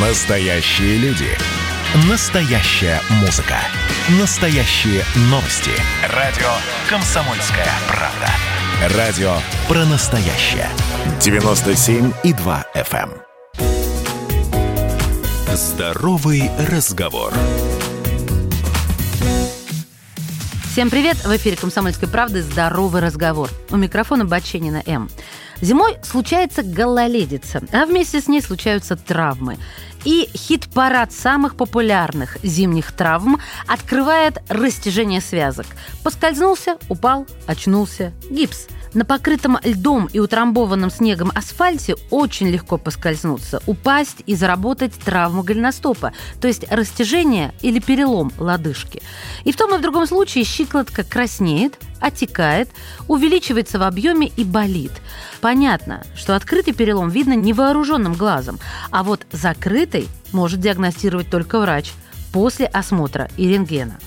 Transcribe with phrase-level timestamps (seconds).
[0.00, 1.26] Настоящие люди.
[2.08, 3.56] Настоящая музыка.
[4.20, 5.72] Настоящие новости.
[6.14, 6.46] Радио
[6.88, 8.96] «Комсомольская правда».
[8.96, 9.32] Радио
[9.66, 10.68] про настоящее.
[11.18, 13.10] 97,2 FM.
[13.10, 13.22] эм.
[15.56, 17.34] Здоровый разговор.
[20.70, 21.16] Всем привет!
[21.24, 23.50] В эфире «Комсомольской правды» «Здоровый разговор».
[23.70, 25.10] У микрофона Баченина М.
[25.60, 29.58] Зимой случается гололедица, а вместе с ней случаются травмы.
[30.04, 35.66] И хит-парад самых популярных зимних травм открывает растяжение связок.
[36.04, 44.22] Поскользнулся, упал, очнулся, гипс– на покрытом льдом и утрамбованном снегом асфальте очень легко поскользнуться, упасть
[44.26, 49.02] и заработать травму голеностопа, то есть растяжение или перелом лодыжки.
[49.44, 52.70] И в том и в другом случае щиколотка краснеет, отекает,
[53.06, 54.92] увеличивается в объеме и болит.
[55.40, 58.58] Понятно, что открытый перелом видно невооруженным глазом,
[58.90, 61.92] а вот закрытый может диагностировать только врач
[62.32, 63.98] после осмотра и рентгена.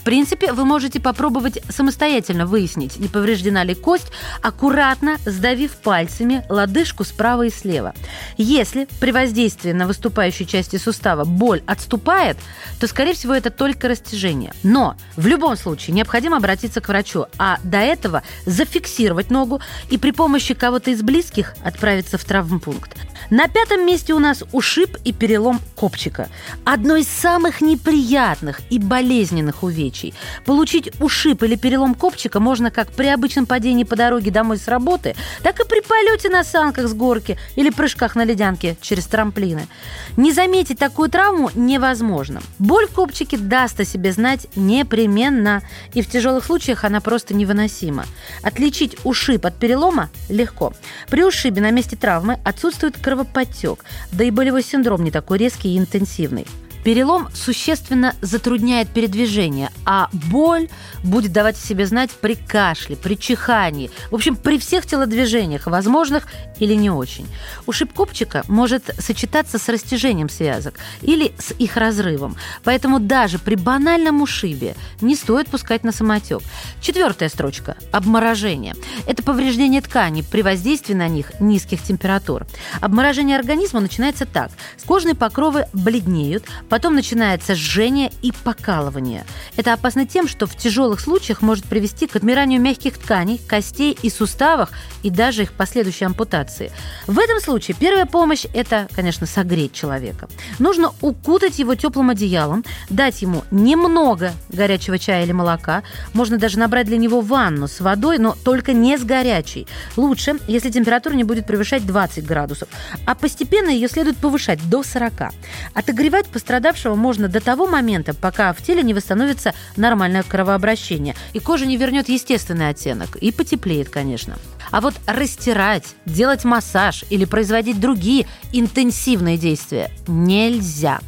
[0.00, 7.04] В принципе, вы можете попробовать самостоятельно выяснить, не повреждена ли кость, аккуратно сдавив пальцами лодыжку
[7.04, 7.92] справа и слева.
[8.38, 12.38] Если при воздействии на выступающей части сустава боль отступает,
[12.80, 14.54] то, скорее всего, это только растяжение.
[14.62, 20.12] Но в любом случае необходимо обратиться к врачу, а до этого зафиксировать ногу и при
[20.12, 23.09] помощи кого-то из близких отправиться в травмпункт.
[23.28, 26.28] На пятом месте у нас ушиб и перелом копчика.
[26.64, 30.14] Одно из самых неприятных и болезненных увечий.
[30.46, 35.14] Получить ушиб или перелом копчика можно как при обычном падении по дороге домой с работы,
[35.42, 39.68] так и при полете на санках с горки или прыжках на ледянке через трамплины.
[40.16, 42.40] Не заметить такую травму невозможно.
[42.58, 48.04] Боль в копчике даст о себе знать непременно, и в тяжелых случаях она просто невыносима.
[48.42, 50.72] Отличить ушиб от перелома легко.
[51.08, 55.78] При ушибе на месте травмы отсутствует кровоподтек, да и болевой синдром не такой резкий и
[55.78, 56.46] интенсивный.
[56.84, 60.68] Перелом существенно затрудняет передвижение, а боль
[61.04, 66.26] будет давать о себе знать при кашле, при чихании, в общем, при всех телодвижениях, возможных
[66.58, 67.26] или не очень.
[67.66, 74.22] Ушиб копчика может сочетаться с растяжением связок или с их разрывом, поэтому даже при банальном
[74.22, 76.40] ушибе не стоит пускать на самотек.
[76.80, 78.74] Четвертая строчка– обморожение.
[79.06, 82.46] Это повреждение тканей при воздействии на них низких температур.
[82.80, 84.50] Обморожение организма начинается так.
[84.86, 89.26] Кожные покровы бледнеют, Потом начинается жжение и покалывание.
[89.56, 94.08] Это опасно тем, что в тяжелых случаях может привести к отмиранию мягких тканей, костей и
[94.08, 94.70] суставах
[95.02, 96.70] и даже их последующей ампутации.
[97.08, 100.28] В этом случае первая помощь– это, конечно, согреть человека.
[100.60, 105.82] Нужно укутать его теплым одеялом, дать ему немного горячего чая или молока.
[106.14, 109.66] Можно даже набрать для него ванну с водой, но только не с горячей.
[109.96, 112.68] Лучше, если температура не будет превышать 20 градусов.
[113.06, 115.32] А постепенно ее следует повышать до 40.
[115.74, 121.40] Отогревать пострадавшего пострадавшего можно до того момента, пока в теле не восстановится нормальное кровообращение, и
[121.40, 124.36] кожа не вернет естественный оттенок, и потеплеет, конечно.
[124.70, 131.00] А вот растирать, делать массаж или производить другие интенсивные действия нельзя.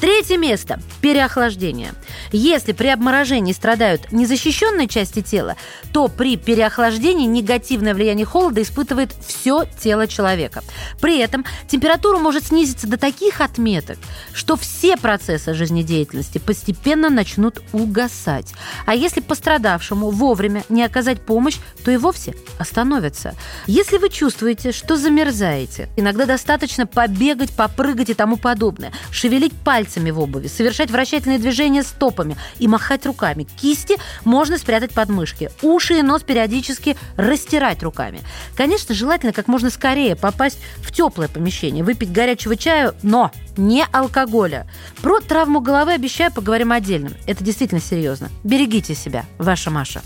[0.00, 1.92] Третье место– переохлаждение.
[2.32, 5.56] Если при обморожении страдают незащищенные части тела,
[5.92, 10.62] то при переохлаждении негативное влияние холода испытывает все тело человека.
[11.00, 13.98] При этом температура может снизиться до таких отметок,
[14.32, 18.52] что все процессы жизнедеятельности постепенно начнут угасать.
[18.86, 23.34] А если пострадавшему вовремя не оказать помощь, то и вовсе остановится.
[23.66, 30.20] Если вы чувствуете, что замерзаете, иногда достаточно побегать, попрыгать и тому подобное, шевелить пальцами в
[30.20, 33.46] обуви, совершать вращательные движения стопами и махать руками.
[33.60, 35.50] Кисти можно спрятать под мышки.
[35.62, 38.20] Уши и нос периодически растирать руками.
[38.56, 44.66] Конечно, желательно как можно скорее попасть в теплое помещение, выпить горячего чая, но не алкоголя.
[45.02, 47.12] Про травму головы обещаю поговорим отдельно.
[47.26, 48.28] Это действительно серьезно.
[48.44, 49.24] Берегите себя.
[49.38, 50.02] Ваша Маша.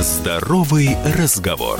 [0.00, 1.78] Здоровый разговор.